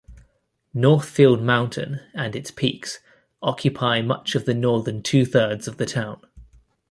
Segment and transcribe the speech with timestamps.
[0.73, 3.01] Northfield Mountain and its peaks
[3.43, 6.19] occupy much of the northern two-thirds of the town.